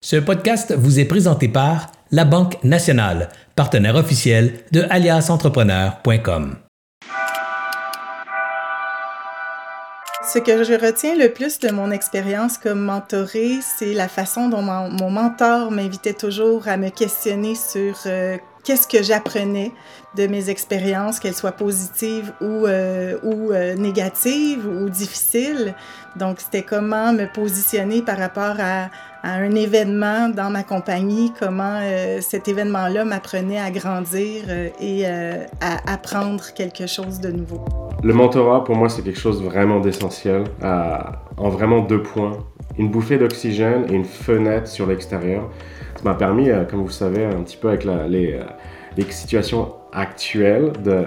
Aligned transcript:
Ce 0.00 0.14
podcast 0.14 0.72
vous 0.72 1.00
est 1.00 1.04
présenté 1.06 1.48
par 1.48 1.90
La 2.12 2.24
Banque 2.24 2.62
Nationale, 2.62 3.30
partenaire 3.56 3.96
officiel 3.96 4.60
de 4.70 4.82
aliasentrepreneur.com. 4.90 6.56
Ce 10.32 10.38
que 10.38 10.62
je 10.62 10.74
retiens 10.74 11.16
le 11.16 11.32
plus 11.32 11.58
de 11.58 11.72
mon 11.72 11.90
expérience 11.90 12.58
comme 12.58 12.78
mentorée, 12.78 13.58
c'est 13.60 13.92
la 13.92 14.06
façon 14.06 14.48
dont 14.48 14.62
mon, 14.62 15.10
mentor 15.10 15.72
m'invitait 15.72 16.14
toujours 16.14 16.68
à 16.68 16.76
me 16.76 16.90
questionner 16.90 17.56
sur 17.56 17.96
euh, 18.06 18.36
qu'est-ce 18.68 18.86
que 18.86 19.02
j'apprenais 19.02 19.72
de 20.14 20.26
mes 20.26 20.50
expériences, 20.50 21.20
qu'elles 21.20 21.34
soient 21.34 21.52
positives 21.52 22.34
ou, 22.42 22.66
euh, 22.66 23.16
ou 23.22 23.50
euh, 23.50 23.74
négatives 23.76 24.66
ou 24.66 24.90
difficiles. 24.90 25.74
Donc, 26.16 26.40
c'était 26.40 26.64
comment 26.64 27.14
me 27.14 27.24
positionner 27.32 28.02
par 28.02 28.18
rapport 28.18 28.56
à, 28.60 28.90
un 29.24 29.54
événement 29.54 30.28
dans 30.28 30.50
ma 30.50 30.62
compagnie, 30.62 31.32
comment 31.40 31.80
euh, 31.82 32.20
cet 32.20 32.46
événement-là 32.46 33.04
m'apprenait 33.04 33.58
à 33.58 33.70
grandir 33.70 34.44
et 34.80 35.06
à 35.06 35.92
apprendre 35.92 36.44
quelque 36.54 36.86
chose 36.86 37.20
de 37.20 37.30
nouveau. 37.30 37.64
Le 38.02 38.14
mentorat, 38.14 38.64
pour 38.64 38.76
moi, 38.76 38.88
c'est 38.88 39.02
quelque 39.02 39.18
chose 39.18 39.42
vraiment 39.42 39.80
d'essentiel, 39.80 40.44
en 40.62 41.48
vraiment 41.48 41.80
deux 41.80 42.02
points. 42.02 42.38
Une 42.78 42.90
bouffée 42.90 43.18
d'oxygène 43.18 43.86
et 43.90 43.94
une 43.94 44.04
fenêtre 44.04 44.68
sur 44.68 44.86
l'extérieur. 44.86 45.50
M'a 46.04 46.14
permis, 46.14 46.50
euh, 46.50 46.64
comme 46.64 46.82
vous 46.82 46.90
savez, 46.90 47.24
un 47.24 47.42
petit 47.42 47.56
peu 47.56 47.68
avec 47.68 47.84
les, 47.84 48.34
euh, 48.34 48.44
les, 48.96 49.10
situations 49.10 49.74
actuelles, 49.92 50.72
de, 50.84 51.04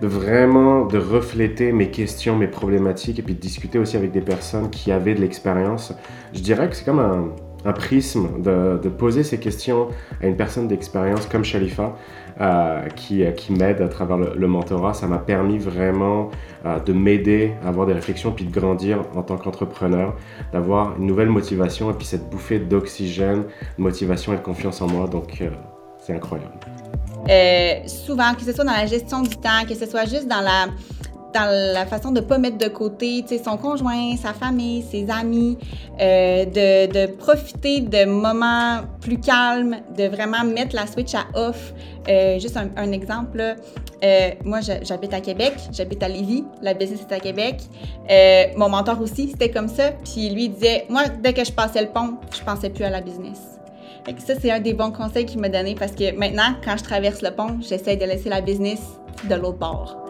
de, 0.00 0.06
vraiment 0.06 0.86
de 0.86 0.98
refléter 0.98 1.72
mes 1.72 1.90
questions, 1.90 2.36
mes 2.36 2.46
problématiques, 2.46 3.18
et 3.18 3.22
puis 3.22 3.34
de 3.34 3.40
discuter 3.40 3.78
aussi 3.78 3.96
avec 3.96 4.10
des 4.10 4.20
personnes 4.20 4.70
qui 4.70 4.90
avaient 4.90 5.14
de 5.14 5.20
l'expérience. 5.20 5.92
Je 6.32 6.40
dirais 6.40 6.68
que 6.68 6.76
c'est 6.76 6.84
comme 6.84 7.00
un, 7.00 7.28
un 7.64 7.72
prisme 7.72 8.42
de, 8.42 8.88
poser 8.88 9.24
ces 9.24 9.38
questions 9.38 9.88
à 10.22 10.26
une 10.26 10.36
personne 10.36 10.68
d'expérience 10.68 11.26
comme 11.26 11.44
Shalifa, 11.44 11.96
euh, 12.40 12.88
qui, 12.96 13.24
qui 13.36 13.52
m'aide 13.52 13.80
à 13.80 13.88
travers 13.88 14.16
le, 14.16 14.46
mentorat. 14.46 14.94
Ça 14.94 15.06
m'a 15.06 15.18
permis 15.18 15.58
vraiment 15.58 16.30
de 16.64 16.92
m'aider 16.92 17.54
à 17.64 17.68
avoir 17.68 17.86
des 17.86 17.92
réflexions, 17.92 18.32
puis 18.32 18.44
de 18.44 18.52
grandir 18.52 19.02
en 19.14 19.22
tant 19.22 19.36
qu'entrepreneur, 19.36 20.14
d'avoir 20.52 20.96
une 20.98 21.06
nouvelle 21.06 21.28
motivation, 21.28 21.90
et 21.90 21.94
puis 21.94 22.06
cette 22.06 22.28
bouffée 22.30 22.58
d'oxygène, 22.58 23.44
de 23.78 23.82
motivation 23.82 24.32
et 24.32 24.36
de 24.36 24.42
confiance 24.42 24.80
en 24.80 24.86
moi. 24.86 25.08
Donc, 25.08 25.42
c'est 25.98 26.14
incroyable. 26.14 26.54
Euh, 27.28 27.86
souvent, 27.86 28.34
que 28.34 28.42
ce 28.42 28.52
soit 28.52 28.64
dans 28.64 28.72
la 28.72 28.86
gestion 28.86 29.22
du 29.22 29.36
temps, 29.36 29.64
que 29.68 29.74
ce 29.74 29.86
soit 29.86 30.04
juste 30.04 30.26
dans 30.26 30.40
la, 30.40 30.66
dans 31.32 31.72
la 31.74 31.86
façon 31.86 32.10
de 32.10 32.20
ne 32.20 32.24
pas 32.24 32.38
mettre 32.38 32.58
de 32.58 32.68
côté 32.68 33.24
son 33.42 33.56
conjoint, 33.56 34.16
sa 34.16 34.32
famille, 34.32 34.82
ses 34.82 35.08
amis, 35.10 35.58
euh, 36.00 36.44
de, 36.44 37.06
profiter 37.06 37.80
de 37.80 38.04
moments 38.04 38.80
plus 39.00 39.18
calmes, 39.18 39.76
de 39.96 40.04
vraiment 40.04 40.44
mettre 40.44 40.74
la 40.74 40.86
switch 40.86 41.14
à 41.14 41.26
off. 41.34 41.72
Euh, 42.08 42.38
juste 42.38 42.56
un, 42.56 42.92
exemple, 42.92 43.56
euh, 44.04 44.30
moi 44.44 44.60
j'habite 44.60 45.14
à 45.14 45.20
Québec, 45.20 45.54
j'habite 45.72 46.02
à 46.02 46.08
Lévis, 46.08 46.44
la 46.60 46.74
business 46.74 47.00
est 47.08 47.14
à 47.14 47.20
Québec. 47.20 47.60
Mon 48.56 48.68
mentor 48.68 49.00
aussi, 49.00 49.30
c'était 49.30 49.50
comme 49.50 49.68
ça. 49.68 49.92
Puis 50.04 50.30
lui 50.30 50.48
disait, 50.48 50.86
moi 50.88 51.02
dès 51.08 51.32
que 51.32 51.44
je 51.44 51.52
passais 51.52 51.82
le 51.82 51.88
pont, 51.88 52.14
je 52.36 52.42
pensais 52.42 52.70
plus 52.70 52.84
à 52.84 52.90
la 52.90 53.00
business 53.00 53.52
ça, 54.18 54.34
c'est 54.40 54.50
un 54.50 54.60
des 54.60 54.74
bons 54.74 54.90
conseils 54.90 55.26
qu'il 55.26 55.40
m'a 55.40 55.48
donné 55.48 55.74
parce 55.74 55.92
que 55.92 56.16
maintenant, 56.16 56.54
quand 56.64 56.76
je 56.76 56.84
traverse 56.84 57.22
le 57.22 57.30
pont, 57.30 57.58
j'essaie 57.60 57.96
de 57.96 58.04
laisser 58.04 58.28
la 58.28 58.40
business 58.40 58.80
de 59.28 59.34
l'autre 59.34 59.58
bord. 59.58 60.01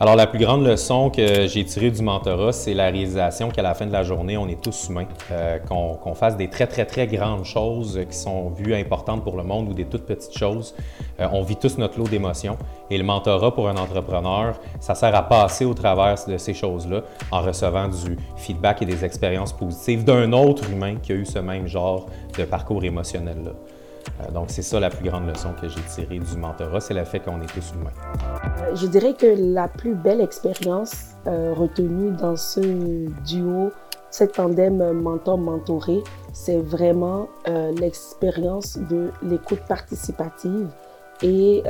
Alors, 0.00 0.14
la 0.14 0.28
plus 0.28 0.38
grande 0.38 0.64
leçon 0.64 1.10
que 1.10 1.48
j'ai 1.48 1.64
tirée 1.64 1.90
du 1.90 2.02
mentorat, 2.02 2.52
c'est 2.52 2.72
la 2.72 2.84
réalisation 2.84 3.48
qu'à 3.48 3.62
la 3.62 3.74
fin 3.74 3.84
de 3.84 3.90
la 3.92 4.04
journée, 4.04 4.36
on 4.36 4.46
est 4.46 4.62
tous 4.62 4.90
humains, 4.90 5.08
euh, 5.32 5.58
qu'on 5.58 6.14
fasse 6.14 6.36
des 6.36 6.48
très, 6.48 6.68
très, 6.68 6.84
très 6.84 7.08
grandes 7.08 7.44
choses 7.44 7.98
qui 8.08 8.16
sont 8.16 8.50
vues 8.50 8.76
importantes 8.76 9.24
pour 9.24 9.36
le 9.36 9.42
monde 9.42 9.68
ou 9.68 9.74
des 9.74 9.86
toutes 9.86 10.06
petites 10.06 10.38
choses. 10.38 10.72
Euh, 11.18 11.26
on 11.32 11.42
vit 11.42 11.56
tous 11.56 11.78
notre 11.78 11.98
lot 11.98 12.06
d'émotions 12.06 12.56
et 12.90 12.96
le 12.96 13.02
mentorat 13.02 13.52
pour 13.52 13.68
un 13.68 13.76
entrepreneur, 13.76 14.60
ça 14.78 14.94
sert 14.94 15.16
à 15.16 15.28
passer 15.28 15.64
au 15.64 15.74
travers 15.74 16.14
de 16.28 16.38
ces 16.38 16.54
choses-là 16.54 17.02
en 17.32 17.40
recevant 17.40 17.88
du 17.88 18.16
feedback 18.36 18.82
et 18.82 18.86
des 18.86 19.04
expériences 19.04 19.52
positives 19.52 20.04
d'un 20.04 20.32
autre 20.32 20.70
humain 20.70 20.94
qui 21.02 21.10
a 21.10 21.16
eu 21.16 21.26
ce 21.26 21.40
même 21.40 21.66
genre 21.66 22.06
de 22.38 22.44
parcours 22.44 22.84
émotionnel-là. 22.84 23.50
Euh, 24.20 24.30
donc, 24.30 24.46
c'est 24.48 24.62
ça 24.62 24.80
la 24.80 24.90
plus 24.90 25.08
grande 25.08 25.26
leçon 25.26 25.50
que 25.60 25.68
j'ai 25.68 25.80
tirée 25.82 26.18
du 26.18 26.36
mentorat, 26.36 26.80
c'est 26.80 26.94
le 26.94 27.04
fait 27.04 27.20
qu'on 27.20 27.40
est 27.40 27.46
tous 27.46 27.72
humains. 27.74 27.90
Euh, 28.60 28.74
je 28.74 28.86
dirais 28.86 29.14
que 29.14 29.26
la 29.26 29.68
plus 29.68 29.94
belle 29.94 30.20
expérience 30.20 31.14
euh, 31.26 31.52
retenue 31.54 32.10
dans 32.12 32.36
ce 32.36 32.60
duo, 33.26 33.70
cette 34.10 34.32
tandem 34.32 34.92
mentor-mentoré, 34.92 36.02
c'est 36.32 36.58
vraiment 36.58 37.28
l'expérience 37.78 38.78
de 38.78 39.10
l'écoute 39.22 39.60
participative 39.68 40.68
et 41.22 41.62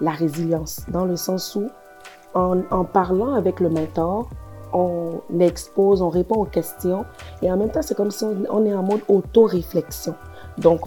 la 0.00 0.10
résilience, 0.12 0.82
dans 0.88 1.04
le 1.04 1.16
sens 1.16 1.56
où, 1.56 1.68
en, 2.34 2.84
parlant 2.84 3.34
avec 3.34 3.58
le 3.58 3.68
mentor, 3.68 4.28
on 4.72 5.20
expose, 5.40 6.02
on 6.02 6.08
répond 6.08 6.36
aux 6.36 6.44
questions 6.44 7.04
et 7.42 7.50
en 7.50 7.56
même 7.56 7.70
temps, 7.70 7.82
c'est 7.82 7.96
comme 7.96 8.12
si 8.12 8.24
on 8.24 8.64
est 8.64 8.74
en 8.74 8.84
mode 8.84 9.00
auto-réflexion. 9.08 10.14
Donc, 10.58 10.80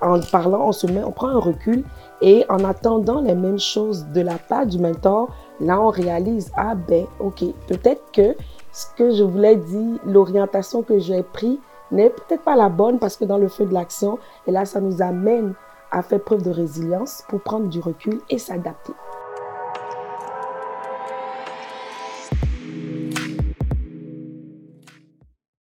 en 0.00 0.20
parlant, 0.32 0.68
on 0.68 0.72
se 0.72 0.86
met, 0.86 1.02
on 1.04 1.12
prend 1.12 1.28
un 1.28 1.38
recul 1.38 1.84
et 2.20 2.44
en 2.48 2.64
attendant 2.64 3.20
les 3.20 3.34
mêmes 3.34 3.58
choses 3.58 4.06
de 4.14 4.20
la 4.20 4.38
part 4.38 4.66
du 4.66 4.78
mentor, 4.78 5.28
là, 5.60 5.80
on 5.80 5.90
réalise, 5.90 6.50
ah 6.56 6.74
ben, 6.74 7.06
ok, 7.20 7.44
peut-être 7.66 8.02
que 8.12 8.36
ce 8.72 8.86
que 8.96 9.14
je 9.14 9.22
voulais 9.22 9.56
dire, 9.56 9.98
l'orientation 10.04 10.82
que 10.82 10.98
j'ai 10.98 11.22
prise 11.22 11.58
n'est 11.92 12.10
peut-être 12.10 12.42
pas 12.42 12.56
la 12.56 12.68
bonne 12.68 12.98
parce 12.98 13.16
que 13.16 13.24
dans 13.24 13.38
le 13.38 13.48
feu 13.48 13.66
de 13.66 13.74
l'action, 13.74 14.18
et 14.46 14.50
là, 14.50 14.64
ça 14.64 14.80
nous 14.80 15.00
amène 15.00 15.54
à 15.90 16.02
faire 16.02 16.20
preuve 16.20 16.42
de 16.42 16.50
résilience 16.50 17.22
pour 17.28 17.40
prendre 17.40 17.68
du 17.68 17.78
recul 17.78 18.20
et 18.30 18.38
s'adapter. 18.38 18.92